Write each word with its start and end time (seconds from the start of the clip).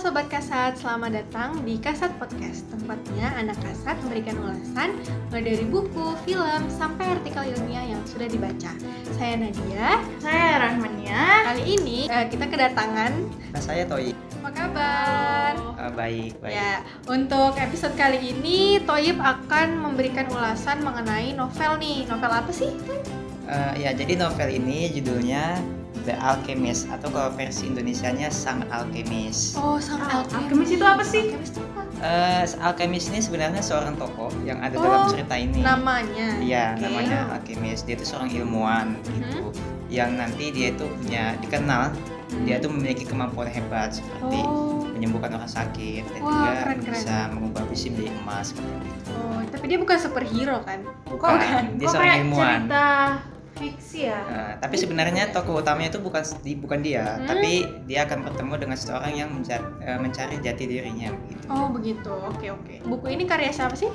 Sobat 0.00 0.32
Kasat, 0.32 0.80
selamat 0.80 1.12
datang 1.12 1.60
di 1.60 1.76
Kasat 1.76 2.16
Podcast 2.16 2.64
Tempatnya 2.72 3.36
anak 3.36 3.60
Kasat 3.60 4.00
memberikan 4.00 4.32
ulasan 4.40 4.96
mulai 5.28 5.52
dari 5.52 5.64
buku, 5.68 6.16
film, 6.24 6.72
sampai 6.72 7.20
artikel 7.20 7.44
ilmiah 7.52 7.84
yang 7.84 8.00
sudah 8.08 8.24
dibaca 8.24 8.72
Saya 9.20 9.36
Nadia 9.36 10.00
Saya 10.16 10.56
Rahmania. 10.56 11.52
Kali 11.52 11.76
ini 11.76 12.08
eh, 12.08 12.24
kita 12.32 12.48
kedatangan 12.48 13.12
Nah, 13.52 13.60
saya 13.60 13.84
Toyib. 13.84 14.16
Apa 14.40 14.48
kabar? 14.56 15.52
Ah, 15.76 15.92
baik, 15.92 16.32
baik. 16.40 16.56
Ya, 16.56 16.80
untuk 17.04 17.60
episode 17.60 17.92
kali 17.92 18.32
ini 18.32 18.80
Toyib 18.80 19.20
akan 19.20 19.84
memberikan 19.84 20.32
ulasan 20.32 20.80
mengenai 20.80 21.36
novel 21.36 21.76
nih 21.76 22.08
Novel 22.08 22.32
apa 22.32 22.48
sih? 22.48 22.72
Eh, 23.50 23.74
ya, 23.76 23.90
jadi 23.90 24.14
novel 24.14 24.46
ini 24.48 24.86
judulnya 24.90 25.58
The 26.00 26.14
Alchemist 26.16 26.86
atau 26.88 27.10
kalau 27.10 27.34
versi 27.34 27.66
Indonesianya 27.66 28.30
Sang 28.30 28.62
Alchemist. 28.68 29.58
Oh, 29.58 29.74
Sang 29.76 29.98
Alchemist 30.00 30.38
Alchemist 30.46 30.70
itu 30.72 30.84
apa 30.84 31.02
sih? 31.02 31.24
Alchemist 31.28 31.52
itu 31.52 31.62
apa? 31.66 31.80
Eh, 32.00 32.44
Alchemist 32.62 33.06
ini 33.10 33.20
sebenarnya 33.20 33.58
seorang 33.60 33.94
tokoh 33.94 34.30
yang 34.40 34.62
ada 34.62 34.72
Oh, 34.72 34.80
dalam 34.80 35.02
cerita 35.10 35.34
ini. 35.34 35.60
Namanya 35.60 36.38
Iya, 36.38 36.64
Oke. 36.72 36.80
namanya 36.80 37.18
Alchemist. 37.28 37.84
Dia 37.84 37.94
itu 37.94 38.06
seorang 38.06 38.30
ilmuwan 38.30 38.94
gitu. 39.04 39.50
Yang 39.90 40.10
nanti 40.14 40.44
dia 40.50 40.68
itu 40.70 40.86
punya 40.86 41.24
dikenal 41.36 41.90
dia 42.40 42.56
itu 42.56 42.70
memiliki 42.70 43.02
kemampuan 43.02 43.50
hebat 43.50 43.90
seperti 43.90 44.38
Oh, 44.40 44.86
menyembuhkan 44.86 45.34
orang 45.34 45.50
sakit 45.50 46.06
dan 46.06 46.20
Wah, 46.22 46.30
juga 46.30 46.50
keren, 46.62 46.78
keren. 46.78 46.94
bisa 46.94 47.16
mengubah 47.28 47.62
besi 47.66 47.90
menjadi 47.90 48.14
emas 48.16 48.54
seperti 48.54 48.86
itu. 48.86 49.10
oh, 49.10 49.40
tapi 49.50 49.64
dia 49.66 49.78
bukan 49.82 49.96
superhero 49.98 50.56
kan? 50.62 50.78
Bukan, 51.04 51.30
bukan? 51.34 51.62
dia 51.74 51.82
Kok 51.82 51.90
seorang 51.90 52.06
kayak 52.06 52.22
ilmuwan. 52.22 52.46
cerita 52.62 52.86
fiksi 53.56 54.06
ya? 54.06 54.18
Nah, 54.24 54.50
tapi 54.58 54.76
sebenarnya 54.76 55.30
tokoh 55.30 55.58
utamanya 55.58 55.90
itu 55.90 56.00
bukan 56.00 56.22
di- 56.40 56.54
bukan 56.54 56.80
dia, 56.80 57.18
Hmm? 57.18 57.26
tapi 57.26 57.50
dia 57.84 58.06
akan 58.06 58.22
bertemu 58.24 58.54
dengan 58.56 58.76
seseorang 58.76 59.12
yang 59.12 59.28
menca- 59.30 59.66
eh, 59.80 59.98
mencari 59.98 60.36
jati 60.38 60.64
dirinya 60.64 61.10
begitu. 61.12 61.44
Oh 61.48 61.66
begitu, 61.68 62.12
oke 62.12 62.46
oke. 62.46 62.74
Buku 62.86 63.06
ini 63.10 63.24
karya 63.24 63.50
siapa 63.50 63.74
sih? 63.74 63.90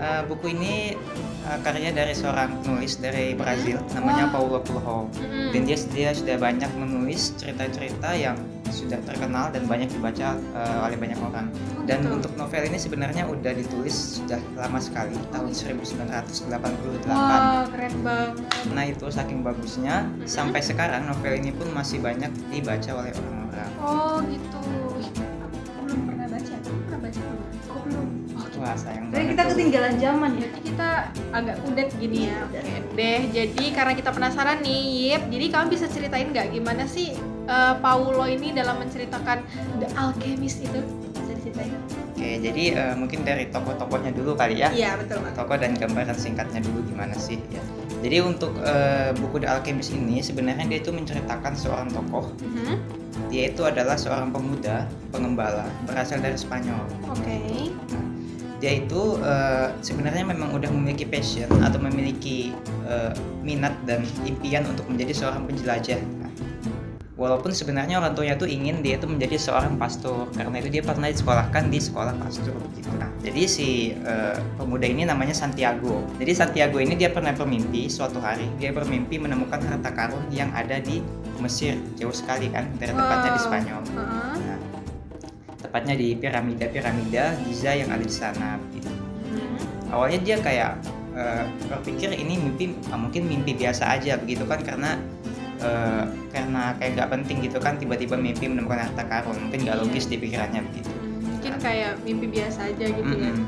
Eh, 0.00 0.22
buku 0.24 0.56
ini 0.56 0.96
eh, 1.44 1.58
karya 1.60 1.92
dari 1.92 2.16
seorang 2.16 2.64
penulis 2.64 2.96
dari 2.96 3.36
Brazil, 3.36 3.76
namanya. 3.92 4.32
Paulo 4.32 4.64
Coelho. 4.64 5.12
Mm-mm. 5.12 5.52
Dan 5.52 5.62
dia 5.68 5.76
dia 5.92 6.10
sudah 6.16 6.40
banyak 6.40 6.72
menulis 6.72 7.36
cerita-cerita 7.36 8.16
yang 8.16 8.40
sudah 8.72 8.96
terkenal 9.04 9.52
dan 9.52 9.68
banyak 9.68 9.92
dibaca 9.92 10.40
eh, 10.40 10.84
oleh 10.88 10.96
banyak 10.96 11.20
orang. 11.20 11.52
Oh, 11.52 11.84
Dan 11.84 12.00
gitu. 12.00 12.16
untuk 12.16 12.32
novel 12.40 12.64
ini 12.64 12.80
sebenarnya 12.80 13.28
udah 13.28 13.52
ditulis 13.52 14.24
sudah 14.24 14.40
lama 14.56 14.80
sekali, 14.80 15.12
tahun 15.28 15.52
1988. 15.52 17.04
Wah 17.04 17.68
keren 17.68 17.94
banget. 18.00 18.40
Nah 18.72 18.84
itu 18.88 19.04
saking 19.12 19.44
bagusnya 19.44 20.08
Mm-mm. 20.08 20.24
sampai 20.24 20.64
sekarang 20.64 21.04
novel 21.04 21.36
ini 21.36 21.52
pun 21.52 21.68
masih 21.76 22.00
banyak 22.00 22.32
dibaca 22.48 22.90
oleh 22.96 23.12
orang-orang. 23.12 23.70
Oh 23.84 24.16
gitu. 24.24 24.60
Sayang 28.78 29.10
Jadi 29.10 29.24
kita 29.34 29.42
tuh. 29.42 29.50
ketinggalan 29.54 29.94
zaman 29.98 30.30
ya. 30.36 30.46
Jadi 30.50 30.60
kita 30.70 30.88
agak 31.30 31.56
kudet 31.62 31.88
gini 31.96 32.18
ya. 32.30 32.36
Oke 32.46 32.58
deh. 32.94 33.20
Jadi 33.30 33.64
karena 33.72 33.92
kita 33.94 34.10
penasaran 34.10 34.58
nih, 34.60 34.80
Yip. 35.10 35.22
Jadi 35.30 35.46
kamu 35.48 35.66
bisa 35.70 35.86
ceritain 35.88 36.28
nggak 36.30 36.52
gimana 36.52 36.84
sih 36.86 37.14
eh, 37.46 37.74
Paulo 37.78 38.24
ini 38.26 38.52
dalam 38.52 38.78
menceritakan 38.78 39.38
The 39.82 39.88
Alchemist 39.96 40.62
itu? 40.62 40.80
Bisa 41.16 41.32
diceritain? 41.34 41.72
Oke 42.10 42.36
jadi 42.36 42.62
eh, 42.76 42.94
mungkin 43.00 43.24
dari 43.24 43.48
tokoh-tokohnya 43.48 44.12
dulu 44.12 44.36
kali 44.36 44.60
ya. 44.60 44.68
Iya 44.68 45.00
betul. 45.00 45.24
Tokoh 45.32 45.56
dan 45.56 45.72
gambaran 45.72 46.12
singkatnya 46.12 46.60
dulu 46.60 46.84
gimana 46.84 47.16
sih 47.16 47.40
ya. 47.48 47.62
Jadi 48.00 48.16
untuk 48.20 48.56
eh, 48.60 49.12
buku 49.16 49.40
The 49.40 49.48
Alchemist 49.48 49.92
ini 49.92 50.20
sebenarnya 50.20 50.68
dia 50.68 50.78
itu 50.80 50.92
menceritakan 50.92 51.52
seorang 51.56 51.88
tokoh. 51.88 52.28
Mhm. 52.44 52.76
Dia 53.28 53.52
itu 53.52 53.62
adalah 53.64 53.96
seorang 53.96 54.32
pemuda 54.32 54.88
pengembala 55.12 55.68
berasal 55.84 56.20
dari 56.20 56.36
Spanyol. 56.36 56.80
Oke. 57.08 57.68
Dia 58.60 58.76
itu 58.76 59.16
eh, 59.24 59.72
sebenarnya 59.80 60.22
memang 60.28 60.52
udah 60.52 60.68
memiliki 60.68 61.08
passion 61.08 61.48
atau 61.64 61.80
memiliki 61.80 62.52
eh, 62.84 63.12
minat 63.40 63.72
dan 63.88 64.04
impian 64.28 64.68
untuk 64.68 64.84
menjadi 64.86 65.16
seorang 65.16 65.48
penjelajah. 65.48 66.00
Walaupun 67.20 67.52
sebenarnya 67.52 68.00
orang 68.00 68.16
tuanya 68.16 68.32
tuh 68.40 68.48
ingin 68.48 68.80
dia 68.80 68.96
itu 68.96 69.04
menjadi 69.04 69.36
seorang 69.36 69.76
pastor 69.76 70.24
karena 70.32 70.56
itu 70.56 70.72
dia 70.72 70.80
pernah 70.80 71.04
disekolahkan 71.04 71.68
di 71.68 71.76
sekolah 71.76 72.16
pastor 72.16 72.56
begitu. 72.56 72.88
Nah, 72.96 73.12
jadi 73.20 73.42
si 73.44 73.92
eh, 73.92 74.36
pemuda 74.56 74.88
ini 74.88 75.04
namanya 75.04 75.36
Santiago. 75.36 76.00
Jadi 76.16 76.32
Santiago 76.32 76.80
ini 76.80 76.96
dia 76.96 77.12
pernah 77.12 77.36
bermimpi 77.36 77.92
suatu 77.92 78.20
hari 78.24 78.48
dia 78.56 78.72
bermimpi 78.72 79.20
menemukan 79.20 79.60
harta 79.60 79.92
karun 79.92 80.24
yang 80.32 80.48
ada 80.52 80.80
di 80.80 81.04
Mesir 81.40 81.76
jauh 81.96 82.12
sekali 82.12 82.52
kan 82.52 82.68
dari 82.76 82.92
tepatnya 82.92 83.32
di. 83.32 83.40
Spanyol. 83.40 83.80
Tepatnya 85.70 85.94
di 85.94 86.18
piramida-piramida 86.18 87.38
Giza 87.46 87.70
yang 87.72 87.88
ada 87.88 88.02
di 88.02 88.10
sana 88.10 88.58
gitu. 88.74 88.90
Mhm. 88.90 89.94
Awalnya 89.94 90.18
dia 90.20 90.36
kayak 90.42 90.82
eh, 91.10 91.46
berpikir 91.66 92.10
ini 92.10 92.34
mimpi 92.36 92.74
ah, 92.90 92.98
mungkin 92.98 93.26
mimpi 93.26 93.54
biasa 93.54 93.86
aja 93.94 94.18
begitu 94.18 94.42
kan 94.44 94.58
karena 94.60 94.98
eh, 95.58 96.04
karena 96.30 96.74
kayak 96.74 96.98
nggak 96.98 97.08
penting 97.14 97.36
gitu 97.42 97.58
kan 97.58 97.78
tiba-tiba 97.78 98.14
mimpi 98.14 98.50
menemukan 98.50 98.82
harta 98.82 99.06
karun 99.06 99.38
mungkin 99.38 99.62
nggak 99.62 99.78
Iya. 99.78 99.82
logis 99.86 100.04
di 100.06 100.16
pikirannya 100.18 100.60
begitu. 100.66 100.90
Mungkin 101.22 101.52
kayak 101.58 101.92
mimpi 102.02 102.26
biasa 102.28 102.60
aja 102.66 102.86
gitu 102.90 103.14
ya. 103.14 103.30
Mm-mm. 103.30 103.46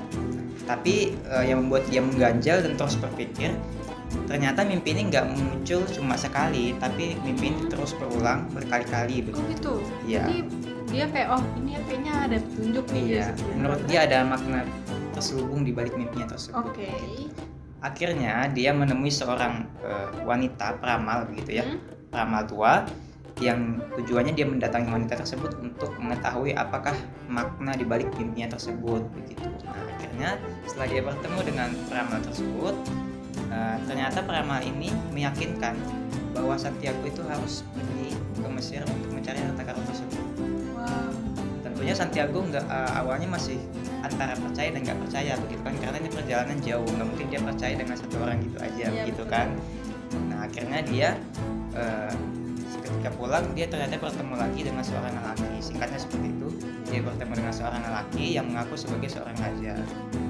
Tapi 0.62 0.94
eh, 1.26 1.44
yang 1.44 1.66
membuat 1.66 1.90
dia 1.90 1.98
mengganjal 2.00 2.62
dan 2.62 2.72
terus 2.78 2.94
berpikir 2.96 3.50
ternyata 4.28 4.60
mimpi 4.62 4.92
ini 4.92 5.08
nggak 5.08 5.24
muncul 5.32 5.82
cuma 5.88 6.14
sekali 6.14 6.76
tapi 6.76 7.16
mimpi 7.24 7.48
ini 7.48 7.60
terus 7.66 7.96
berulang 7.96 8.44
berkali-kali 8.52 9.24
Oh 9.24 9.26
begitu. 9.26 9.50
gitu. 9.50 9.74
Iya. 10.06 10.28
Jadi 10.28 10.38
dia 10.92 11.04
kayak 11.08 11.28
oh 11.32 11.42
ini 11.56 11.80
kayaknya 11.88 12.12
ada 12.28 12.36
petunjuk 12.36 12.86
nih. 12.92 13.02
Iya, 13.02 13.26
gitu 13.32 13.42
ya. 13.48 13.54
menurut 13.56 13.80
dia 13.88 13.98
ada 14.04 14.18
makna 14.28 14.60
terselubung 15.16 15.64
di 15.64 15.72
balik 15.72 15.96
mimpinya 15.96 16.28
tersebut. 16.36 16.60
Oke. 16.60 16.92
Akhirnya 17.82 18.46
dia 18.52 18.70
menemui 18.70 19.10
seorang 19.10 19.66
eh, 19.82 20.08
wanita 20.22 20.78
peramal 20.78 21.26
begitu 21.26 21.58
ya, 21.58 21.64
Hmm? 21.66 21.80
peramal 22.12 22.44
tua 22.44 22.84
yang 23.40 23.80
tujuannya 23.96 24.36
dia 24.36 24.44
mendatangi 24.44 24.92
wanita 24.92 25.16
tersebut 25.16 25.56
untuk 25.58 25.90
mengetahui 25.96 26.52
apakah 26.52 26.92
makna 27.26 27.72
di 27.72 27.82
balik 27.82 28.12
mimpinya 28.20 28.52
tersebut 28.54 29.02
begitu. 29.16 29.48
Nah, 29.64 29.82
akhirnya 29.96 30.30
setelah 30.68 30.88
dia 30.92 31.02
bertemu 31.02 31.40
dengan 31.40 31.68
peramal 31.88 32.20
tersebut, 32.20 32.74
eh, 33.48 33.76
ternyata 33.88 34.20
peramal 34.22 34.60
ini 34.60 34.92
meyakinkan 35.10 35.74
bahwa 36.36 36.54
Santiago 36.60 37.02
itu 37.08 37.24
harus 37.24 37.64
pergi 37.72 38.12
ke 38.36 38.48
Mesir 38.52 38.80
untuk 38.84 39.10
mencari 39.10 39.40
harta 39.40 39.62
karun 39.64 39.84
tersebut. 39.88 40.21
Tentunya 41.82 41.98
Santiago 41.98 42.46
nggak 42.46 42.62
eh, 42.70 42.92
awalnya 42.94 43.26
masih 43.26 43.58
antara 44.06 44.38
percaya 44.38 44.70
dan 44.70 44.86
nggak 44.86 45.02
percaya 45.02 45.34
begitu 45.34 45.62
kan 45.66 45.74
karena 45.82 45.98
ini 45.98 46.10
perjalanan 46.14 46.58
jauh 46.62 46.86
nggak 46.86 47.08
mungkin 47.10 47.26
dia 47.26 47.40
percaya 47.42 47.74
dengan 47.74 47.96
satu 47.98 48.14
orang 48.22 48.38
gitu 48.38 48.56
aja 48.62 48.84
Iya, 48.86 49.02
gitu 49.10 49.26
betul. 49.26 49.34
kan. 49.34 49.48
Nah 50.30 50.38
akhirnya 50.46 50.78
dia 50.86 51.08
eh, 51.74 52.14
ketika 52.86 53.10
pulang 53.18 53.50
dia 53.58 53.66
ternyata 53.66 53.98
bertemu 53.98 54.34
lagi 54.38 54.60
dengan 54.62 54.82
seorang 54.86 55.10
lelaki. 55.10 55.58
Singkatnya 55.58 55.98
seperti 55.98 56.30
itu 56.30 56.48
dia 56.86 57.00
bertemu 57.02 57.32
dengan 57.34 57.50
seorang 57.50 57.82
lelaki 57.82 58.24
yang 58.30 58.46
mengaku 58.46 58.78
sebagai 58.78 59.10
seorang 59.10 59.34
raja. 59.42 59.74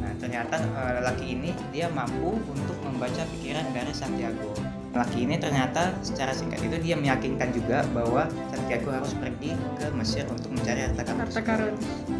Nah 0.01 0.13
ternyata 0.17 0.57
eh, 0.57 0.93
lelaki 1.05 1.37
ini 1.37 1.53
dia 1.69 1.93
mampu 1.93 2.33
untuk 2.49 2.81
membaca 2.81 3.29
pikiran 3.29 3.69
dari 3.77 3.93
Santiago 3.93 4.57
lelaki 4.93 5.25
ini 5.25 5.37
ternyata 5.37 5.97
secara 6.01 6.31
singkat 6.31 6.61
itu 6.61 6.77
dia 6.79 6.95
meyakinkan 6.95 7.49
juga 7.51 7.81
bahwa 7.91 8.29
Santiago 8.49 8.93
harus 8.93 9.17
pergi 9.17 9.51
ke 9.75 9.89
Mesir 9.93 10.29
untuk 10.29 10.53
mencari 10.53 10.85
harta 10.85 11.03
karun 11.03 11.21
Harta 11.23 11.41
karun. 11.41 11.75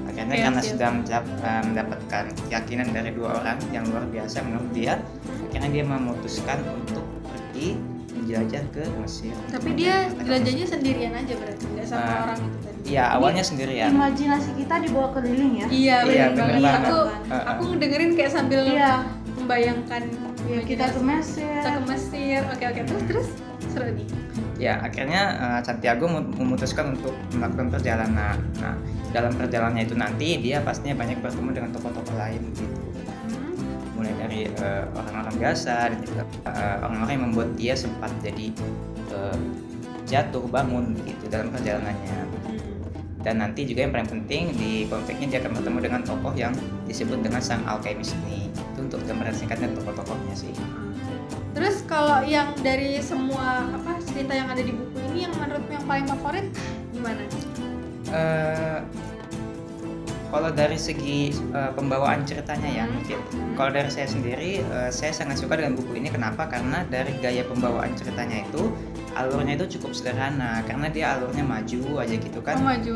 Akhirnya 0.09 0.35
Oke, 0.35 0.43
karena 0.43 0.61
siap. 0.61 0.71
sudah 0.73 0.89
eh, 1.21 1.63
mendapatkan 1.63 2.25
keyakinan 2.49 2.89
dari 2.91 3.11
dua 3.13 3.29
orang 3.39 3.59
yang 3.69 3.85
luar 3.87 4.05
biasa 4.07 4.41
menurut 4.43 4.71
dia, 4.73 4.97
akhirnya 5.47 5.71
dia 5.71 5.85
memutuskan 5.85 6.59
untuk 6.75 7.05
pergi 7.23 7.77
menjelajah 8.13 8.65
ke 8.71 8.83
Mesir. 8.99 9.35
Tapi 9.49 9.69
dia 9.73 9.95
jelajahnya 10.15 10.67
sendirian 10.67 11.13
aja 11.13 11.35
berarti 11.35 11.65
nggak 11.67 11.87
sama 11.87 12.05
Ah. 12.07 12.19
orang 12.25 12.39
itu 12.41 12.59
tadi. 12.63 12.79
Iya, 12.89 13.05
awalnya 13.11 13.43
sendirian. 13.43 13.89
Imajinasi 13.91 14.51
kita 14.55 14.75
dibawa 14.81 15.09
keliling 15.13 15.53
ya. 15.55 15.67
Iya, 15.69 15.97
Iya, 16.05 16.25
banget. 16.31 16.61
banget. 16.61 16.73
Aku 16.83 16.99
Heeh. 17.29 17.43
aku 17.47 17.63
dengerin 17.77 18.13
kayak 18.15 18.33
sambil 18.33 18.61
Iya. 18.65 18.93
membayangkan 19.35 20.03
Ya, 20.43 20.59
kita 20.61 20.91
ke 20.91 21.01
Mesir. 21.01 21.47
kita 21.57 21.71
ke 21.73 21.83
Mesir. 21.87 22.12
Oke 22.41 22.65
oke 22.65 22.81
terus 22.89 23.03
terus 23.05 23.29
seru 23.69 23.89
nih. 23.93 24.07
Ya, 24.57 24.79
akhirnya 24.79 25.23
eh, 25.37 25.61
Santiago 25.67 26.07
mem- 26.07 26.33
memutuskan 26.39 26.95
untuk 26.95 27.13
melakukan 27.35 27.69
perjalanan. 27.73 28.39
Nah, 28.63 28.79
dalam 29.11 29.35
perjalanannya 29.35 29.85
itu 29.85 29.97
nanti 29.99 30.41
dia 30.41 30.65
pastinya 30.65 30.97
banyak 30.97 31.21
bertemu 31.21 31.51
dengan 31.53 31.71
tokoh-tokoh 31.75 32.17
lain 32.17 32.41
gitu. 32.57 32.65
Hmm. 33.23 33.53
mulai 33.93 34.15
dari 34.19 34.41
eh, 34.49 34.85
orang-orang 34.97 35.35
biasa 35.37 35.75
dan 35.93 36.01
juga 36.01 36.23
eh, 36.49 36.77
orang-orang 36.81 37.13
yang 37.13 37.25
membuat 37.29 37.49
dia 37.61 37.75
sempat 37.77 38.11
jadi 38.25 38.47
eh, 39.13 39.39
jatuh 40.09 40.45
bangun 40.49 40.97
gitu 41.07 41.25
dalam 41.31 41.53
perjalanannya 41.53 42.19
dan 43.23 43.39
nanti 43.39 43.63
juga 43.63 43.87
yang 43.87 43.95
paling 43.95 44.11
penting 44.11 44.51
di 44.59 44.85
konfliknya 44.91 45.27
dia 45.31 45.39
akan 45.47 45.63
bertemu 45.63 45.79
dengan 45.79 46.01
tokoh 46.03 46.35
yang 46.35 46.53
disebut 46.91 47.23
dengan 47.23 47.39
sang 47.39 47.63
alchemist 47.71 48.19
ini 48.27 48.51
itu 48.51 48.79
untuk 48.83 48.99
gambaran 49.07 49.31
singkatnya 49.31 49.71
tokoh-tokohnya 49.79 50.35
sih 50.35 50.51
Terus 51.53 51.85
kalau 51.85 52.25
yang 52.25 52.57
dari 52.65 52.97
semua 53.05 53.69
apa 53.69 54.01
cerita 54.09 54.33
yang 54.33 54.49
ada 54.49 54.65
di 54.65 54.73
buku 54.73 54.97
ini 55.13 55.29
yang 55.29 55.35
menurutmu 55.37 55.73
yang 55.73 55.87
paling 55.87 56.07
favorit 56.09 56.47
gimana? 56.97 57.23
Eh, 58.13 58.81
kalau 60.33 60.49
dari 60.49 60.81
segi 60.81 61.37
uh, 61.53 61.69
pembawaan 61.77 62.25
ceritanya 62.25 62.65
ya 62.73 62.85
Hmm. 62.89 62.97
mungkin 62.97 63.19
kalau 63.53 63.69
dari 63.69 63.93
saya 63.93 64.09
sendiri 64.09 64.65
uh, 64.73 64.89
saya 64.89 65.13
sangat 65.13 65.37
suka 65.37 65.61
dengan 65.61 65.77
buku 65.77 66.01
ini 66.01 66.09
kenapa 66.09 66.49
karena 66.49 66.89
dari 66.89 67.13
gaya 67.21 67.45
pembawaan 67.45 67.93
ceritanya 67.93 68.41
itu 68.49 68.73
alurnya 69.13 69.55
itu 69.55 69.77
cukup 69.79 69.93
sederhana 69.93 70.65
karena 70.65 70.87
dia 70.89 71.07
alurnya 71.15 71.43
maju 71.43 71.81
aja 72.01 72.15
gitu 72.15 72.41
kan 72.41 72.57
Oh, 72.57 72.65
maju. 72.65 72.93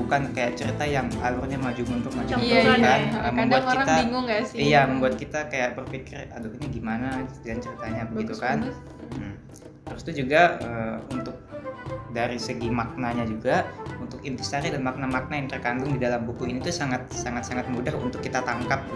bukan 0.00 0.22
kayak 0.30 0.52
cerita 0.54 0.84
yang 0.84 1.10
alurnya 1.18 1.58
maju 1.58 1.82
mundur 1.84 2.12
maju 2.12 2.32
mundur 2.32 2.46
Iya, 2.46 2.58
iya. 2.58 2.70
kan 2.70 2.78
iya. 2.78 2.94
Uh, 2.96 3.02
Kadang 3.16 3.34
membuat 3.36 3.64
orang 3.64 3.76
kita 3.82 3.94
bingung 4.00 4.24
gak 4.24 4.40
sih? 4.46 4.56
iya 4.62 4.80
membuat 4.84 5.14
kita 5.16 5.40
kayak 5.46 5.70
berpikir 5.74 6.16
aduh 6.30 6.50
ini 6.52 6.66
gimana 6.70 7.08
dan 7.42 7.58
ceritanya 7.58 8.02
begitu 8.06 8.32
Bagus 8.32 8.40
kan. 8.40 8.58
Hmm. 9.12 9.34
Terus 9.86 10.02
itu 10.02 10.12
juga 10.20 10.42
eh, 10.58 10.96
untuk 11.10 11.36
dari 12.10 12.38
segi 12.38 12.66
maknanya 12.66 13.22
juga 13.22 13.62
untuk 14.06 14.22
intisari 14.22 14.70
dan 14.70 14.86
makna-makna 14.86 15.34
yang 15.34 15.48
terkandung 15.50 15.98
di 15.98 16.00
dalam 16.00 16.22
buku 16.22 16.46
ini 16.46 16.62
tuh 16.62 16.70
sangat 16.70 17.10
sangat 17.10 17.42
sangat 17.42 17.66
mudah 17.66 17.92
untuk 17.98 18.22
kita 18.22 18.38
tangkap. 18.46 18.86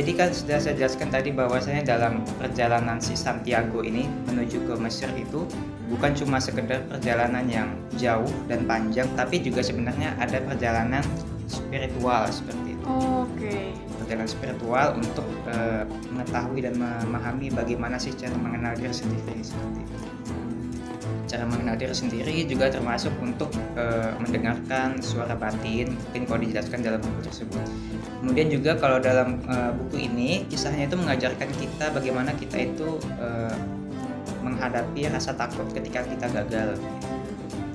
Jadi 0.00 0.10
kan 0.16 0.32
sudah 0.32 0.56
saya 0.56 0.74
jelaskan 0.74 1.12
tadi 1.12 1.30
bahwasanya 1.30 1.84
dalam 1.84 2.24
perjalanan 2.40 2.96
si 2.96 3.12
Santiago 3.12 3.84
ini 3.84 4.08
menuju 4.30 4.64
ke 4.64 4.74
Mesir 4.80 5.12
itu 5.14 5.44
bukan 5.92 6.16
cuma 6.16 6.40
sekedar 6.40 6.80
perjalanan 6.88 7.44
yang 7.44 7.68
jauh 8.00 8.30
dan 8.48 8.64
panjang, 8.64 9.06
tapi 9.18 9.44
juga 9.44 9.60
sebenarnya 9.60 10.16
ada 10.16 10.40
perjalanan 10.40 11.04
spiritual 11.48 12.28
seperti 12.28 12.76
itu 12.76 12.86
Oke. 13.24 13.72
perjalanan 14.00 14.28
spiritual 14.28 14.86
untuk 15.00 15.24
eh, 15.48 15.82
mengetahui 16.12 16.60
dan 16.60 16.76
memahami 16.76 17.48
bagaimana 17.52 17.96
sih 17.96 18.12
cara 18.12 18.36
mengenal 18.36 18.76
diri 18.76 18.92
sendiri 18.92 19.40
seperti 19.40 19.80
itu. 19.84 19.96
Cara 21.28 21.44
mengenal 21.44 21.76
diri 21.76 21.92
sendiri 21.92 22.48
juga 22.48 22.72
termasuk 22.72 23.12
untuk 23.20 23.52
eh, 23.76 24.12
mendengarkan 24.16 24.96
suara 25.04 25.36
batin, 25.36 25.92
mungkin 25.92 26.24
kalau 26.24 26.40
dijelaskan 26.40 26.80
dalam 26.80 27.00
buku 27.04 27.28
tersebut. 27.28 27.68
Kemudian 28.24 28.48
juga 28.48 28.72
kalau 28.80 28.96
dalam 28.96 29.36
eh, 29.44 29.72
buku 29.76 30.08
ini 30.08 30.48
kisahnya 30.48 30.88
itu 30.88 30.96
mengajarkan 30.96 31.52
kita 31.60 31.92
bagaimana 31.92 32.32
kita 32.32 32.64
itu 32.64 32.96
eh, 33.20 33.56
menghadapi 34.40 35.12
rasa 35.12 35.36
takut 35.36 35.68
ketika 35.76 36.00
kita 36.08 36.26
gagal 36.32 36.80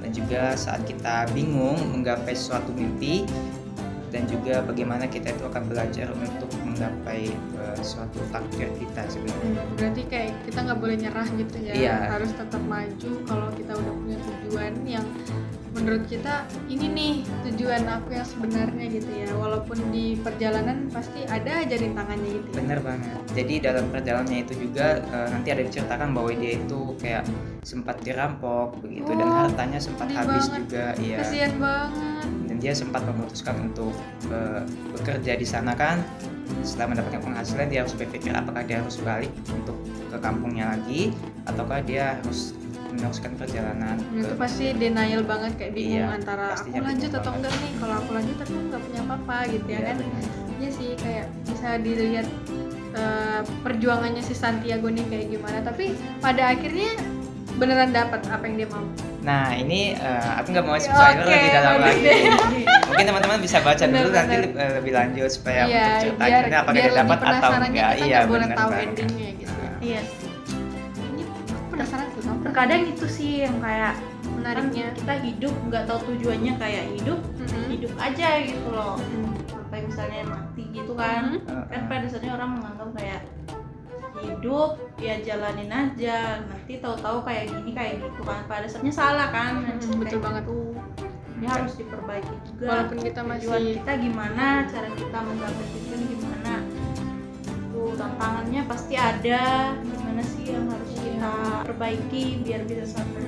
dan 0.01 0.09
juga 0.11 0.57
saat 0.57 0.81
kita 0.89 1.29
bingung 1.31 1.77
menggapai 1.93 2.33
suatu 2.33 2.73
mimpi 2.73 3.23
dan 4.13 4.29
juga 4.29 4.61
bagaimana 4.61 5.09
kita 5.09 5.33
itu 5.33 5.43
akan 5.43 5.63
belajar 5.65 6.13
untuk 6.13 6.45
menggapai 6.61 7.33
uh, 7.57 7.73
suatu 7.81 8.21
takdir 8.29 8.69
kita 8.77 9.01
sebenarnya. 9.09 9.57
Hmm, 9.57 9.73
Berarti 9.73 10.01
kayak 10.05 10.31
kita 10.45 10.59
nggak 10.61 10.79
boleh 10.79 10.95
nyerah 10.95 11.27
gitu 11.33 11.57
ya. 11.59 11.73
Iya. 11.73 11.95
Harus 12.13 12.31
tetap 12.31 12.61
maju 12.61 13.11
kalau 13.25 13.49
kita 13.51 13.73
udah 13.73 13.93
punya 13.97 14.17
tujuan 14.21 14.73
yang 14.85 15.05
menurut 15.73 16.05
kita 16.05 16.45
ini 16.69 16.85
nih 16.93 17.13
tujuan 17.49 17.81
aku 17.89 18.13
yang 18.13 18.27
sebenarnya 18.29 18.85
gitu 18.93 19.09
ya. 19.09 19.29
Walaupun 19.33 19.77
di 19.89 20.21
perjalanan 20.21 20.85
pasti 20.93 21.25
ada 21.25 21.65
aja 21.65 21.73
rintangannya 21.73 22.29
gitu. 22.37 22.47
ya. 22.53 22.55
Bener 22.61 22.79
banget. 22.85 23.17
Jadi 23.33 23.53
dalam 23.57 23.85
perjalanannya 23.89 24.39
itu 24.45 24.53
juga 24.61 25.01
uh, 25.09 25.27
nanti 25.33 25.49
ada 25.49 25.65
diceritakan 25.65 26.13
bahwa 26.13 26.29
dia 26.37 26.61
itu 26.61 26.79
kayak 27.01 27.25
sempat 27.65 27.97
dirampok 28.05 28.77
begitu 28.77 29.09
dan 29.09 29.25
Oh, 29.25 29.49
hartanya 29.49 29.81
sempat 29.81 30.13
habis 30.13 30.45
banget. 30.45 30.61
juga, 30.69 30.85
iya. 31.01 31.17
Kasihan 31.25 31.53
banget. 31.57 32.22
Dia 32.63 32.71
sempat 32.71 33.03
memutuskan 33.03 33.59
untuk 33.61 33.91
uh, 34.31 34.63
bekerja 34.95 35.35
di 35.35 35.43
sana 35.43 35.75
kan. 35.75 35.99
Setelah 36.63 36.95
mendapatkan 36.95 37.19
penghasilan 37.21 37.67
dia 37.67 37.83
harus 37.83 37.91
berpikir 37.93 38.31
apakah 38.31 38.63
dia 38.63 38.79
harus 38.79 38.95
balik 38.97 39.31
untuk 39.51 39.75
ke 40.07 40.17
kampungnya 40.17 40.71
lagi 40.71 41.11
ataukah 41.43 41.83
dia 41.83 42.15
harus 42.15 42.55
meneruskan 42.87 43.33
perjalanan 43.35 43.97
Itu 44.13 44.31
ke 44.31 44.35
pasti 44.37 44.69
denial 44.71 45.25
banget 45.25 45.57
kayak 45.57 45.73
bingung 45.73 46.05
Iya, 46.05 46.13
antara 46.13 46.53
aku 46.53 46.77
lanjut 46.77 47.09
atau 47.09 47.19
banget. 47.25 47.35
enggak 47.41 47.53
nih. 47.57 47.71
Kalau 47.81 47.95
aku 47.97 48.09
lanjut 48.13 48.37
aku 48.39 48.53
nggak 48.69 48.81
punya 48.85 48.99
apa-apa 49.03 49.37
gitu 49.49 49.67
ya 49.67 49.73
Iya, 49.73 49.81
kan. 49.83 49.95
benar. 49.99 50.23
Iya 50.53 50.69
sih 50.71 50.89
kayak 50.95 51.25
bisa 51.43 51.69
dilihat 51.81 52.27
eh, 52.93 53.41
perjuangannya 53.65 54.21
si 54.21 54.33
Santiago 54.37 54.87
nih 54.87 55.05
kayak 55.09 55.27
gimana. 55.33 55.57
Tapi 55.65 55.85
pada 56.21 56.53
akhirnya 56.53 56.91
beneran 57.53 57.89
dapat 57.89 58.19
apa 58.25 58.43
yang 58.43 58.55
dia 58.55 58.67
mau. 58.67 58.83
Nah 59.21 59.53
ini 59.53 59.93
eh, 59.93 60.31
aku 60.35 60.47
nggak 60.49 60.63
mau 60.63 60.75
spoiler 60.75 61.23
lebih 61.23 61.49
dalam 61.51 61.75
lagi. 61.79 62.11
Mungkin 62.89 63.05
teman-teman 63.05 63.39
bisa 63.39 63.57
baca 63.59 63.83
dulu 63.83 64.07
Benar, 64.07 64.17
nanti 64.19 64.35
eh, 64.53 64.71
lebih 64.75 64.91
lanjut 64.91 65.29
supaya 65.29 65.61
Iya, 65.63 65.79
untuk 65.79 65.99
ceritanya 66.03 66.39
biar, 66.39 66.59
apakah 66.59 66.73
dia 66.75 66.91
dapat 66.93 67.17
atau 67.17 67.23
penasaran 67.23 67.61
enggak. 67.63 67.89
kita 67.91 68.03
Iya 68.03 68.19
boleh 68.23 68.29
benar 68.43 68.57
tahu 68.57 68.69
banget. 68.69 68.85
endingnya 68.85 69.29
gitu. 69.37 69.53
Nah, 69.55 69.77
Iya. 69.79 70.01
Ini 71.03 71.21
aku 71.23 71.61
penasaran 71.69 72.07
tuh 72.09 72.21
kamu 72.21 72.39
Terkadang 72.43 72.81
itu 72.85 73.05
sih 73.07 73.31
yang 73.41 73.57
kayak 73.59 73.93
kan 73.95 74.31
menariknya. 74.33 74.85
kita 74.93 75.13
hidup 75.21 75.53
nggak 75.63 75.83
tahu 75.85 75.99
tujuannya 76.05 76.53
kayak 76.57 76.83
hidup 76.91 77.19
Mm-mm. 77.37 77.65
hidup 77.69 77.93
aja 77.97 78.27
gitu 78.41 78.67
loh. 78.67 78.95
Mm. 78.99 79.31
Sampai 79.47 79.79
misalnya 79.83 80.21
mati 80.25 80.63
gitu 80.69 80.93
kan. 80.93 81.23
Mhm. 81.39 81.47
eh, 81.47 81.63
Kan 81.69 81.81
pada 81.87 82.01
dasarnya 82.03 82.31
orang 82.33 82.49
menganggap 82.53 82.89
kayak 82.93 83.21
hidup 84.23 84.71
ya 84.97 85.19
jalanin 85.19 85.69
aja. 85.69 86.41
Nanti 86.41 86.79
tahu-tahu 86.79 87.21
kayak 87.21 87.51
gini 87.51 87.71
kayak 87.71 87.93
gitu 87.99 88.21
kan. 88.23 88.41
Pada 88.45 88.63
dasarnya 88.63 88.89
salah 88.89 89.27
kan 89.29 89.61
Mm, 89.61 89.99
betul 89.99 90.19
banget. 90.19 90.43
gitu. 90.43 90.75
ini 91.33 91.51
harus 91.51 91.75
diperbaiki 91.75 92.35
juga. 92.47 92.65
Walaupun 92.65 92.97
kita 93.03 93.19
tujuan 93.19 93.35
masih 93.35 93.75
kita 93.75 93.91
gimana 93.99 94.45
cara 94.63 94.87
kita 94.95 95.17
menggapai 95.19 95.65
tujuan 95.75 96.01
gimana. 96.07 96.53
Tuh 97.67 97.91
tantangannya 97.93 98.61
pasti 98.63 98.95
ada. 98.95 99.43
Gimana 99.77 100.21
sih 100.23 100.43
yang 100.47 100.71
harus 100.71 100.91
Iya. 100.93 101.03
kita 101.03 101.31
perbaiki 101.67 102.23
biar 102.41 102.61
bisa 102.63 102.85
sampai 102.87 103.21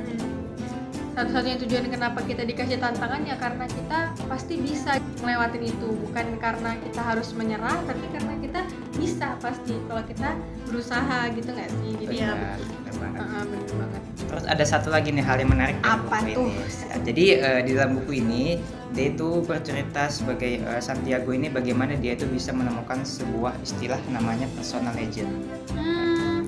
satu-satunya 1.15 1.55
tujuan 1.63 1.87
kenapa 1.87 2.19
kita 2.23 2.43
dikasih 2.43 2.75
tantangan 2.75 3.23
ya 3.23 3.35
karena 3.35 3.63
kita 3.65 3.99
pasti 4.27 4.59
bisa 4.59 4.99
ngelewatin 5.19 5.63
itu. 5.63 5.87
Bukan 6.03 6.25
karena 6.37 6.75
kita 6.77 7.01
harus 7.01 7.31
menyerah 7.31 7.79
tapi 7.83 8.03
karena 8.11 8.34
kita 8.55 8.63
bisa 8.95 9.27
pasti 9.37 9.75
kalau 9.85 10.03
kita 10.07 10.29
berusaha 10.63 11.17
gitu 11.35 11.49
nggak 11.51 11.69
sih 11.69 11.91
jadi 11.99 12.15
ya 12.15 12.31
Benar, 12.31 12.55
benar 12.55 12.93
banget. 12.95 13.19
Ah, 13.19 13.43
bener 13.43 13.73
banget 13.75 14.01
Terus 14.25 14.43
ada 14.47 14.65
satu 14.65 14.89
lagi 14.89 15.09
nih 15.11 15.21
hal 15.21 15.37
yang 15.37 15.51
menarik 15.51 15.75
dari 15.77 15.91
Apa 15.91 16.15
buku 16.23 16.33
tuh? 16.33 16.47
ini. 16.47 16.63
Jadi 17.03 17.25
eh, 17.35 17.59
di 17.61 17.71
dalam 17.75 17.91
buku 17.93 18.11
ini 18.15 18.43
dia 18.89 19.11
itu 19.11 19.29
bercerita 19.41 20.07
sebagai 20.07 20.53
eh, 20.57 20.81
Santiago 20.81 21.29
ini 21.29 21.47
bagaimana 21.47 21.93
dia 21.93 22.15
itu 22.15 22.25
bisa 22.25 22.49
menemukan 22.49 23.03
sebuah 23.03 23.59
istilah 23.59 23.99
namanya 24.07 24.47
personal 24.55 24.95
legend. 24.95 25.29
hmm, 25.69 26.04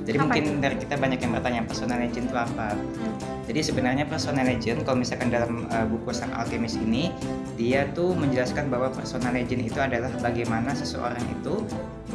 Jadi 0.07 0.17
apa 0.17 0.23
mungkin 0.23 0.43
itu? 0.47 0.63
dari 0.63 0.75
kita 0.79 0.95
banyak 0.95 1.19
yang 1.19 1.31
bertanya 1.35 1.61
personal 1.67 1.99
legend 1.99 2.31
itu 2.31 2.37
apa? 2.39 2.67
Hmm. 2.71 3.15
Jadi 3.47 3.59
sebenarnya 3.59 4.05
personal 4.07 4.47
legend 4.47 4.87
kalau 4.87 4.97
misalkan 5.03 5.27
dalam 5.27 5.67
uh, 5.67 5.83
buku 5.83 6.15
Sang 6.15 6.31
Alkemis 6.31 6.79
ini 6.79 7.11
dia 7.59 7.91
tuh 7.91 8.15
menjelaskan 8.15 8.71
bahwa 8.71 8.87
personal 8.87 9.35
legend 9.35 9.67
itu 9.67 9.79
adalah 9.83 10.07
bagaimana 10.23 10.71
seseorang 10.71 11.19
itu 11.27 11.59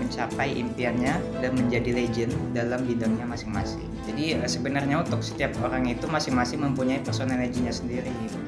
mencapai 0.01 0.57
impiannya 0.57 1.21
dan 1.45 1.53
menjadi 1.53 1.93
legend 1.93 2.33
dalam 2.57 2.81
bidangnya 2.89 3.29
masing-masing. 3.29 3.85
Jadi 4.09 4.41
uh, 4.41 4.49
sebenarnya 4.49 5.05
untuk 5.05 5.21
setiap 5.21 5.53
orang 5.61 5.85
itu 5.85 6.09
masing-masing 6.09 6.65
mempunyai 6.65 7.05
personal 7.05 7.37
legendnya 7.37 7.77
sendiri. 7.77 8.09
Hmm. 8.09 8.42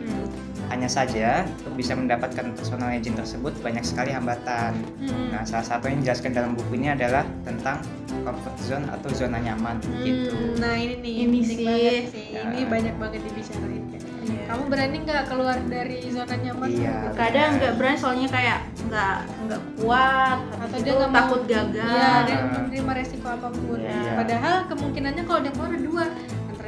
Hanya 0.75 0.91
saja 0.91 1.47
untuk 1.63 1.79
bisa 1.79 1.95
mendapatkan 1.95 2.51
personal 2.51 2.91
legend 2.91 3.15
tersebut 3.17 3.55
banyak 3.63 3.87
sekali 3.87 4.11
hambatan. 4.11 4.75
Hmm. 4.99 5.31
Nah, 5.31 5.47
salah 5.47 5.63
satu 5.63 5.87
yang 5.87 6.03
dijelaskan 6.03 6.35
dalam 6.35 6.51
buku 6.53 6.75
ini 6.75 6.91
adalah 6.91 7.23
tentang 7.47 7.79
comfort 8.21 8.57
zone 8.59 8.87
atau 8.91 9.07
zona 9.09 9.39
nyaman 9.39 9.79
gitu. 10.03 10.35
Hmm, 10.35 10.59
nah 10.59 10.75
ini 10.75 10.99
nih 10.99 11.15
Ini 11.21 11.39
sih. 11.41 11.57
banget 11.61 12.05
sih 12.11 12.27
Ya. 12.33 12.43
ini 12.49 12.63
banyak 12.65 12.95
banget 12.97 13.21
dibicarain 13.23 13.85
kan 13.87 14.01
Iya. 14.25 14.43
kamu 14.47 14.63
berani 14.67 14.97
nggak 14.99 15.23
keluar 15.27 15.59
dari 15.63 15.97
zona 16.09 16.35
nyaman 16.35 16.67
Iya. 16.67 16.81
gitu? 16.81 17.09
kadang 17.15 17.51
nggak 17.55 17.73
berani 17.77 17.99
soalnya 18.01 18.29
kayak 18.31 18.59
nggak 18.83 19.17
nggak 19.45 19.61
kuat 19.77 20.39
Atau 20.57 20.79
dia 20.81 20.93
nggak 20.97 21.11
mau- 21.11 21.19
takut 21.21 21.43
gagal 21.45 21.85
Iya, 21.93 22.13
dia 22.25 22.37
menerima 22.43 22.93
resiko 22.97 23.27
apa 23.29 23.49
pun. 23.53 23.79
Iya. 23.79 24.11
Padahal 24.17 24.55
kemungkinannya 24.67 25.23
kalau 25.23 25.41
dia 25.41 25.53
keluar 25.53 25.73
dua, 25.77 26.05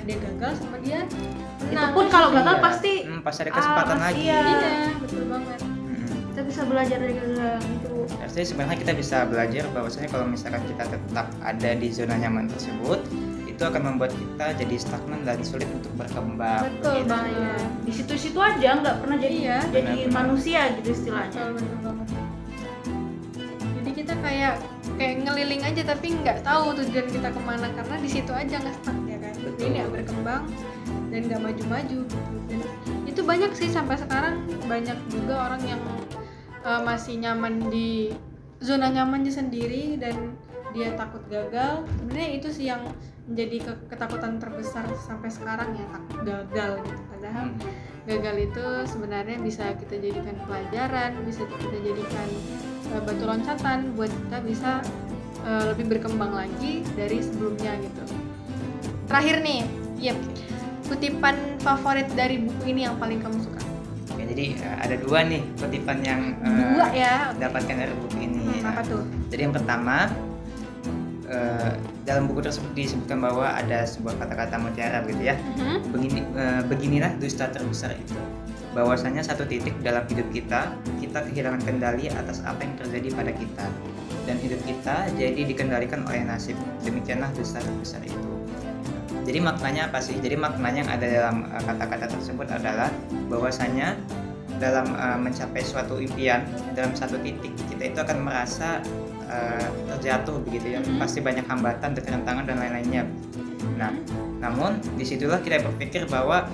dia 0.06 0.16
gagal 0.16 0.52
sama 0.56 0.76
dia 0.78 1.02
itu 1.02 1.18
menang. 1.68 1.92
pun 1.92 2.06
kalau 2.06 2.28
gagal 2.30 2.54
Iya. 2.54 2.62
pasti 2.62 2.92
Hmm, 3.02 3.20
pasti 3.20 3.40
ada 3.42 3.52
kesempatan 3.52 3.96
Ah, 3.96 4.04
lagi. 4.04 4.20
iya. 4.22 4.38
Iya, 4.40 4.70
betul 4.96 5.22
banget. 5.26 5.58
Hmm. 5.60 6.18
kita 6.28 6.40
bisa 6.44 6.62
belajar 6.64 6.96
dari 6.98 7.14
gagal 7.14 7.56
gitu 7.60 7.90
Artinya 8.16 8.46
sebenarnya 8.46 8.78
kita 8.78 8.92
bisa 8.94 9.16
belajar 9.24 9.64
bahwasanya 9.68 10.08
kalau 10.08 10.26
misalkan 10.26 10.62
kita 10.64 10.84
tetap 10.88 11.26
ada 11.42 11.70
di 11.72 11.88
zona 11.90 12.14
nyaman 12.14 12.46
tersebut, 12.46 13.00
itu 13.46 13.58
akan 13.60 13.82
membuat 13.84 14.12
kita 14.12 14.46
jadi 14.54 14.76
stagnan 14.76 15.20
dan 15.22 15.42
sulit 15.42 15.66
untuk 15.68 15.90
berkembang. 15.94 16.70
Betul 16.70 17.02
begitu. 17.02 17.08
banget. 17.08 17.34
Iya. 17.34 17.54
di 17.82 17.92
situ-situ 17.92 18.38
aja 18.38 18.70
nggak 18.76 18.96
pernah 18.96 19.16
jadi 19.16 19.36
Iya. 19.40 19.58
jadi 19.66 19.82
Benar-benar. 19.96 20.14
manusia 20.14 20.60
gitu 20.72 20.88
istilahnya 20.92 21.34
Betul, 21.34 21.50
betul 21.56 21.78
banget. 21.82 22.08
Jadi 23.76 23.90
kita 23.96 24.14
kayak 24.16 24.54
kayak 24.96 25.14
ngeliling 25.20 25.62
aja 25.62 25.82
tapi 25.84 26.06
nggak 26.14 26.38
tahu 26.42 26.66
tujuan 26.76 27.06
kita 27.08 27.28
ke 27.28 27.40
mana 27.40 27.66
karena 27.70 27.96
di 27.96 28.08
situ 28.08 28.32
aja 28.32 28.54
nggak 28.56 28.76
stuck 29.56 29.72
ya 29.72 29.88
nggak 29.88 29.92
berkembang 30.04 30.44
dan 31.08 31.20
nggak 31.32 31.40
maju-maju. 31.40 32.00
Dan 32.46 32.60
itu 33.08 33.20
banyak 33.24 33.52
sih 33.56 33.68
sampai 33.72 33.96
sekarang 33.96 34.44
banyak 34.68 34.98
juga 35.08 35.48
orang 35.48 35.62
yang 35.64 35.82
uh, 36.60 36.84
masih 36.84 37.16
nyaman 37.16 37.72
di 37.72 38.12
zona 38.60 38.92
nyamannya 38.92 39.32
sendiri 39.32 39.96
dan 39.96 40.36
dia 40.76 40.92
takut 40.92 41.24
gagal. 41.32 41.88
Sebenarnya 42.04 42.30
itu 42.36 42.48
sih 42.52 42.68
yang 42.68 42.84
menjadi 43.26 43.72
ke- 43.72 43.84
ketakutan 43.90 44.38
terbesar 44.38 44.84
sampai 45.02 45.32
sekarang 45.32 45.72
ya 45.72 45.86
takut 45.88 46.18
gagal 46.22 46.72
gitu. 46.84 47.02
Padahal 47.16 47.46
Hmm. 47.48 47.72
gagal 48.06 48.36
itu 48.52 48.64
sebenarnya 48.86 49.36
bisa 49.42 49.74
kita 49.74 49.98
jadikan 49.98 50.36
pelajaran 50.46 51.10
bisa 51.26 51.42
kita 51.42 51.78
jadikan 51.82 52.28
uh, 52.94 53.02
batu 53.02 53.24
loncatan 53.26 53.98
buat 53.98 54.12
kita 54.12 54.38
bisa 54.46 54.78
uh, 55.42 55.74
lebih 55.74 55.98
berkembang 55.98 56.30
lagi 56.30 56.86
dari 56.94 57.18
sebelumnya 57.18 57.74
gitu 57.82 58.06
terakhir 59.06 59.42
nih 59.42 59.60
yep 59.98 60.18
kutipan 60.86 61.34
favorit 61.62 62.06
dari 62.14 62.42
buku 62.42 62.62
ini 62.70 62.86
yang 62.86 62.94
paling 63.00 63.18
kamu 63.18 63.38
suka 63.42 63.56
Ya, 64.16 64.24
jadi 64.32 64.56
uh, 64.64 64.78
ada 64.80 64.96
dua 64.96 65.28
nih 65.28 65.42
kutipan 65.60 66.00
yang 66.00 66.40
uh, 66.40 66.72
dua 66.72 66.88
ya 66.96 67.14
dapatkan 67.36 67.76
dari 67.76 67.92
buku 68.00 68.16
ini. 68.24 68.64
Hmm, 68.64 68.72
apa 68.72 68.80
tuh 68.80 69.04
Jadi 69.28 69.40
yang 69.44 69.52
pertama 69.52 70.08
uh, 71.28 71.72
dalam 72.08 72.24
buku 72.30 72.40
tersebut 72.40 72.72
disebutkan 72.72 73.20
bahwa 73.20 73.44
ada 73.44 73.84
sebuah 73.84 74.16
kata-kata 74.16 74.56
mutiara 74.56 75.04
gitu 75.04 75.20
ya. 75.20 75.36
Mhm. 75.36 75.92
Begini 75.92 76.20
uh, 76.32 76.62
beginilah 76.64 77.12
dusta 77.20 77.52
terbesar 77.52 77.92
itu. 77.92 78.16
Bahwasanya 78.72 79.24
satu 79.24 79.44
titik 79.48 79.72
dalam 79.80 80.04
hidup 80.08 80.28
kita, 80.32 80.72
kita 81.00 81.18
kehilangan 81.32 81.64
kendali 81.64 82.12
atas 82.12 82.44
apa 82.44 82.60
yang 82.64 82.76
terjadi 82.80 83.08
pada 83.12 83.32
kita. 83.36 83.66
Dan 84.24 84.36
hidup 84.40 84.60
kita 84.64 85.12
jadi 85.16 85.40
dikendalikan 85.44 86.08
oleh 86.08 86.24
nasib. 86.24 86.56
Demikianlah 86.84 87.30
dusta 87.36 87.60
terbesar 87.60 88.00
itu. 88.04 88.45
Jadi 89.26 89.42
maknanya 89.42 89.90
apa 89.90 89.98
sih? 89.98 90.14
Jadi 90.22 90.38
maknanya 90.38 90.86
yang 90.86 90.92
ada 90.94 91.06
dalam 91.10 91.36
uh, 91.50 91.58
kata-kata 91.58 92.06
tersebut 92.14 92.46
adalah 92.46 92.88
bahwasanya 93.26 93.98
dalam 94.62 94.94
uh, 94.94 95.18
mencapai 95.18 95.60
suatu 95.60 96.00
impian 96.00 96.46
dalam 96.72 96.96
satu 96.96 97.20
titik 97.20 97.52
kita 97.68 97.92
itu 97.92 97.98
akan 98.00 98.24
merasa 98.24 98.80
uh, 99.26 99.68
terjatuh 99.92 100.40
begitu 100.46 100.78
ya. 100.78 100.80
Mhm. 100.80 101.02
pasti 101.02 101.18
banyak 101.20 101.44
hambatan 101.44 101.92
tangan 101.98 102.44
dan 102.46 102.56
lain-lainnya. 102.56 103.04
Nah 103.74 103.92
namun 104.38 104.78
di 104.94 105.02
situlah 105.02 105.42
kita 105.42 105.58
berpikir 105.60 106.06
bahwa 106.06 106.46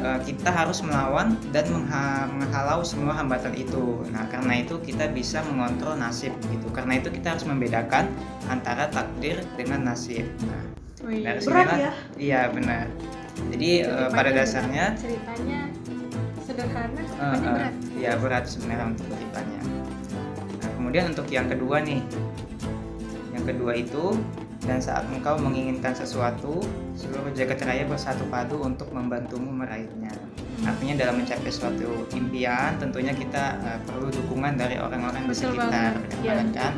uh, 0.00 0.18
kita 0.24 0.48
harus 0.48 0.80
melawan 0.80 1.36
dan 1.52 1.68
mengha- 1.68 2.26
menghalau 2.32 2.80
semua 2.82 3.14
hambatan 3.14 3.52
itu. 3.52 4.02
Nah 4.10 4.26
karena 4.32 4.64
itu 4.64 4.80
kita 4.80 5.12
bisa 5.12 5.44
mengontrol 5.44 5.94
nasib 5.94 6.32
gitu. 6.48 6.72
Karena 6.72 6.98
itu 6.98 7.12
kita 7.12 7.36
harus 7.36 7.44
membedakan 7.44 8.08
antara 8.48 8.88
takdir 8.90 9.44
dengan 9.54 9.92
nasib. 9.92 10.26
Nah 10.48 10.87
Wih, 11.06 11.22
dari 11.22 11.38
Berat 11.40 11.66
sinilah- 11.66 11.78
ya? 11.78 11.92
iya 12.18 12.40
benar 12.50 12.86
jadi 13.54 13.70
uh, 13.86 14.10
pada 14.10 14.30
dasarnya 14.34 14.84
berat, 14.92 14.98
ceritanya 14.98 15.60
sederhana 16.42 17.02
Uh, 17.18 17.22
uh, 17.22 17.36
berat 17.38 17.74
ya 17.94 18.12
berat 18.16 18.44
sebenarnya 18.46 18.86
untuk 18.88 19.06
kutipannya. 19.10 19.60
Nah, 20.58 20.70
kemudian 20.74 21.04
untuk 21.10 21.26
yang 21.28 21.46
kedua 21.46 21.82
nih, 21.82 21.98
yang 23.30 23.44
kedua 23.46 23.72
itu 23.74 24.14
dan 24.62 24.78
saat 24.78 25.06
engkau 25.08 25.38
menginginkan 25.38 25.94
sesuatu, 25.94 26.60
seluruh 26.92 27.30
jagat 27.32 27.62
raya 27.62 27.86
bersatu 27.86 28.26
padu 28.28 28.60
untuk 28.60 28.90
membantumu 28.90 29.48
meraihnya. 29.50 30.10
Artinya 30.62 31.06
dalam 31.06 31.22
mencapai 31.22 31.48
suatu 31.48 32.06
impian, 32.12 32.74
tentunya 32.76 33.14
kita 33.14 33.58
uh, 33.58 33.78
perlu 33.86 34.10
dukungan 34.10 34.58
dari 34.58 34.76
orang-orang 34.76 35.24
di 35.24 35.34
sekitar, 35.34 35.94
Iya. 36.20 36.42
banget 36.42 36.48
kan? 36.52 36.72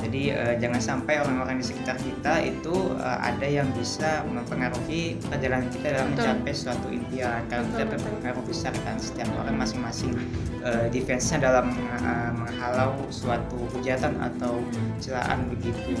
Jadi 0.00 0.32
uh, 0.32 0.54
jangan 0.56 0.80
sampai 0.80 1.20
orang-orang 1.20 1.60
di 1.60 1.66
sekitar 1.66 1.96
kita 2.00 2.40
itu 2.40 2.74
uh, 2.96 3.18
ada 3.20 3.44
yang 3.44 3.68
bisa 3.76 4.24
mempengaruhi 4.24 5.20
perjalanan 5.28 5.68
kita 5.68 5.86
dalam 5.92 6.08
Betul. 6.12 6.24
mencapai 6.24 6.52
suatu 6.52 6.88
impian. 6.88 7.40
Karena 7.46 7.64
kita 7.70 7.84
Betul, 7.84 7.98
berpengaruh 8.08 8.44
besar 8.48 8.72
kan 8.82 8.96
setiap 8.96 9.28
orang 9.36 9.56
masing-masing 9.56 10.16
uh, 10.60 10.88
defense-nya 10.88 11.38
dalam 11.40 11.70
uh, 12.00 12.30
menghalau 12.34 12.96
suatu 13.08 13.60
hujatan 13.76 14.16
atau 14.18 14.60
celaan 14.98 15.48
begitu. 15.48 15.94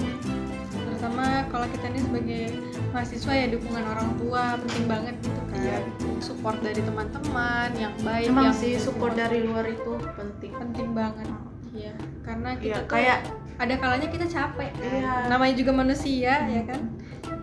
terutama 0.70 1.48
kalau 1.48 1.64
kita 1.72 1.86
ini 1.88 2.00
sebagai 2.04 2.42
mahasiswa 2.92 3.32
ya 3.32 3.46
dukungan 3.48 3.84
orang 3.88 4.08
tua 4.20 4.42
penting 4.60 4.84
banget 4.84 5.14
gitu 5.24 5.40
kan 5.48 5.56
Iya. 5.60 5.78
support 6.20 6.60
dari 6.60 6.80
teman-teman 6.84 7.68
yang 7.80 7.94
baik 8.04 8.28
Emang 8.28 8.52
yang 8.52 8.56
sih 8.56 8.76
support 8.76 9.16
dari 9.16 9.40
luar 9.40 9.64
itu 9.64 9.96
penting. 10.12 10.52
penting 10.52 10.88
banget 10.92 11.24
iya 11.80 11.94
karena 12.20 12.50
kita 12.60 12.84
tuh 12.84 12.88
kayak 12.92 13.18
ada 13.60 13.74
kalanya 13.76 14.08
kita 14.08 14.26
capek 14.28 14.72
kan. 14.72 14.92
Iya. 14.92 15.14
namanya 15.28 15.54
juga 15.56 15.72
manusia 15.72 16.32
ya 16.48 16.62
kan 16.68 16.80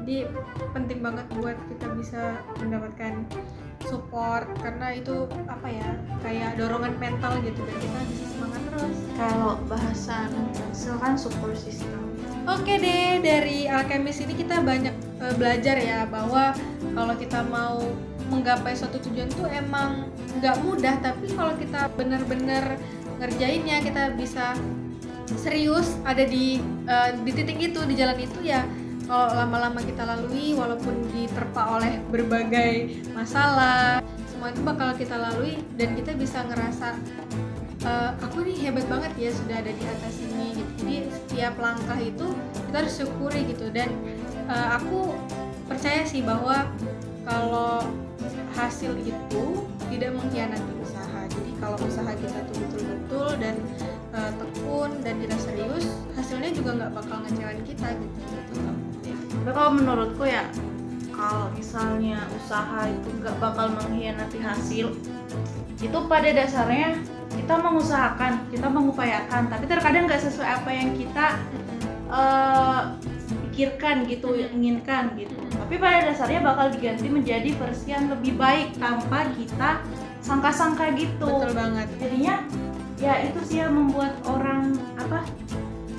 jadi 0.06 0.30
penting 0.72 1.00
banget 1.04 1.26
buat 1.36 1.58
kita 1.68 1.88
bisa 2.00 2.22
mendapatkan 2.62 3.28
support 3.86 4.48
karena 4.64 4.98
itu 4.98 5.30
apa 5.46 5.68
ya 5.70 5.90
kayak 6.26 6.58
dorongan 6.58 6.96
mental 6.98 7.38
gitu 7.46 7.62
dan 7.62 7.78
kita 7.78 8.00
bisa 8.10 8.26
semangat 8.34 8.62
terus 8.74 8.98
kalau 9.20 9.54
bahasan 9.70 10.30
Hansel 10.58 10.98
kan 10.98 11.14
support 11.20 11.54
system. 11.60 12.18
Oke 12.48 12.80
deh, 12.80 13.20
dari 13.20 13.68
alkemis 13.68 14.24
ini 14.24 14.34
kita 14.34 14.64
banyak 14.64 14.96
eh, 15.20 15.34
belajar 15.36 15.76
ya 15.78 16.08
bahwa 16.08 16.56
kalau 16.96 17.14
kita 17.20 17.44
mau 17.52 17.84
menggapai 18.32 18.76
suatu 18.76 19.00
tujuan 19.04 19.28
tuh 19.32 19.48
emang 19.52 20.08
nggak 20.40 20.56
mudah, 20.64 20.96
tapi 21.04 21.32
kalau 21.36 21.56
kita 21.60 21.92
benar-benar 21.96 22.80
ngerjainnya, 23.20 23.82
kita 23.84 24.14
bisa 24.16 24.54
serius 25.38 25.98
ada 26.08 26.24
di 26.24 26.62
eh, 26.88 27.10
di 27.22 27.32
titik 27.34 27.60
itu, 27.60 27.80
di 27.84 27.94
jalan 27.98 28.18
itu 28.18 28.40
ya. 28.46 28.64
Kalau 29.08 29.32
lama-lama 29.32 29.80
kita 29.80 30.04
lalui, 30.04 30.52
walaupun 30.52 31.08
diterpa 31.16 31.80
oleh 31.80 32.04
berbagai 32.12 33.00
masalah, 33.16 34.04
semua 34.28 34.52
itu 34.52 34.62
bakal 34.68 34.92
kita 35.00 35.16
lalui 35.16 35.58
dan 35.80 35.96
kita 35.96 36.12
bisa 36.14 36.44
ngerasa 36.46 36.94
"Eh, 37.88 38.12
aku 38.22 38.46
nih 38.46 38.70
hebat 38.70 38.86
banget 38.86 39.14
ya 39.18 39.30
sudah 39.34 39.66
ada 39.66 39.72
di 39.74 39.84
atas 39.86 40.14
ini 40.22 40.62
gitu. 40.62 40.72
jadi 40.82 40.96
setiap 41.10 41.54
langkah 41.58 41.98
itu 41.98 42.28
kita 42.70 42.76
harus 42.86 42.94
syukuri 43.02 43.42
gitu 43.50 43.70
dan 43.74 43.90
eh, 44.46 44.68
aku 44.78 45.18
percaya 45.66 46.06
sih 46.06 46.22
bahwa 46.22 46.70
kalau 47.26 47.82
hasil 48.54 48.94
itu 49.02 49.46
tidak 49.90 50.14
mengkhianati 50.14 50.77
kalau 51.68 51.84
usaha 51.84 52.12
kita 52.16 52.40
tuh 52.48 52.56
betul-betul 52.64 53.30
dan 53.44 53.56
eh, 54.16 54.32
tekun 54.40 54.92
dan 55.04 55.20
kita 55.20 55.36
serius 55.36 55.92
hasilnya 56.16 56.56
juga 56.56 56.80
nggak 56.80 56.92
bakal 56.96 57.20
ngecewain 57.28 57.60
kita 57.68 57.88
gitu. 57.92 58.24
Tapi 59.44 59.52
kalau 59.52 59.72
menurutku 59.76 60.24
ya 60.24 60.48
kalau 61.12 61.52
misalnya 61.52 62.24
usaha 62.32 62.88
itu 62.88 63.10
nggak 63.20 63.36
bakal 63.44 63.68
mengkhianati 63.76 64.40
hasil 64.40 64.96
itu 65.84 65.98
pada 66.08 66.30
dasarnya 66.32 67.04
kita 67.36 67.54
mengusahakan, 67.60 68.48
kita 68.50 68.66
mengupayakan, 68.72 69.52
tapi 69.52 69.68
terkadang 69.68 70.08
nggak 70.08 70.24
sesuai 70.24 70.64
apa 70.64 70.70
yang 70.72 70.96
kita 70.96 71.36
eh, 72.08 72.82
pikirkan 73.44 74.08
gitu, 74.08 74.40
inginkan 74.40 75.20
gitu. 75.20 75.36
Tapi 75.52 75.76
pada 75.76 76.08
dasarnya 76.16 76.48
bakal 76.48 76.72
diganti 76.72 77.12
menjadi 77.12 77.52
versi 77.60 77.92
yang 77.92 78.08
lebih 78.08 78.40
baik 78.40 78.80
tanpa 78.80 79.28
kita 79.36 79.84
sangka-sangka 80.28 80.92
gitu. 80.94 81.24
betul 81.26 81.52
banget 81.56 81.88
Jadinya 81.98 82.36
ya 82.98 83.14
itu 83.24 83.40
sih 83.42 83.58
yang 83.58 83.72
membuat 83.72 84.12
orang 84.26 84.76
apa 84.96 85.24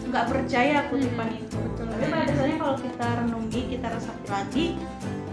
nggak 0.05 0.25
percaya 0.27 0.85
kutipan 0.89 1.29
itu. 1.33 1.57
betul 1.57 1.85
Tapi 1.89 2.05
pada 2.07 2.25
dasarnya 2.27 2.57
kalau 2.57 2.77
kita 2.77 3.07
renungi, 3.19 3.61
kita 3.69 3.87
resapi 3.89 4.27
lagi, 4.27 4.67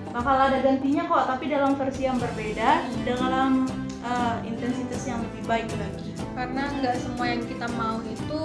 bakal 0.09 0.35
ada 0.37 0.59
gantinya 0.59 1.03
kok, 1.05 1.23
tapi 1.25 1.43
dalam 1.47 1.71
versi 1.75 2.01
yang 2.03 2.17
berbeda, 2.17 2.69
dalam 3.03 3.67
uh, 4.01 4.35
intensitas 4.41 5.01
yang 5.05 5.19
lebih 5.21 5.43
baik 5.45 5.69
lagi. 5.73 6.11
karena 6.35 6.67
nggak 6.69 6.95
semua 6.99 7.25
yang 7.25 7.41
kita 7.41 7.67
mau 7.73 8.03
itu 8.03 8.39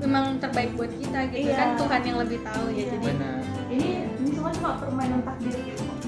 memang 0.00 0.40
terbaik 0.40 0.72
buat 0.72 0.88
kita 0.90 1.28
gitu 1.28 1.44
Iya. 1.46 1.56
kan 1.60 1.68
Tuhan 1.76 2.00
yang 2.02 2.18
lebih 2.18 2.38
tahu 2.40 2.64
ya 2.66 2.74
Iya. 2.74 2.84
jadi 2.90 3.06
Benar. 3.12 3.38
Ini 3.68 3.88
ini 4.16 4.30
semua 4.32 4.50
cuma 4.50 4.70
permainan 4.80 5.20
takdir 5.20 5.52
gitu 5.60 5.82
kok. 5.84 5.98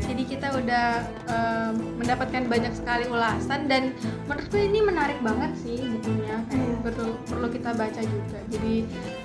Jadi 0.00 0.22
kita 0.24 0.46
udah 0.54 0.86
em, 1.26 1.74
mendapatkan 2.10 2.50
banyak 2.50 2.74
sekali 2.74 3.06
ulasan 3.06 3.70
dan 3.70 3.94
menurutku 4.26 4.58
ini 4.58 4.82
menarik 4.82 5.14
banget 5.22 5.54
sih 5.62 5.78
bukunya. 5.78 6.42
Kayak 6.50 6.58
Iya. 6.58 6.76
perlu 6.82 7.06
perlu 7.22 7.46
kita 7.46 7.70
baca 7.70 8.00
juga. 8.02 8.38
Jadi 8.50 8.74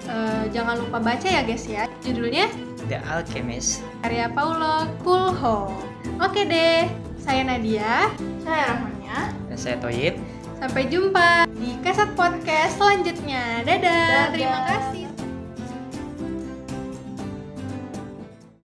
eh, 0.05 0.43
jangan 0.53 0.75
lupa 0.77 1.01
baca 1.01 1.25
ya 1.25 1.41
guys 1.41 1.65
ya. 1.65 1.89
Judulnya 2.05 2.45
The 2.85 3.01
Alchemist. 3.01 3.81
karya 4.05 4.29
Paulo 4.29 4.85
Coelho. 5.01 5.73
Oke 6.21 6.45
deh, 6.45 6.85
saya 7.17 7.41
Nadia. 7.41 8.13
Saya 8.45 8.77
Rahmanya. 8.77 9.33
Dan 9.49 9.57
saya 9.57 9.81
Toyib. 9.81 10.21
Sampai 10.61 10.85
jumpa 10.85 11.49
di 11.57 11.73
Kasat 11.81 12.13
Podcast 12.13 12.77
selanjutnya. 12.77 13.65
Dadah. 13.65 13.81
Dadah. 13.81 14.25
Terima 14.29 14.59
kasih 14.69 15.04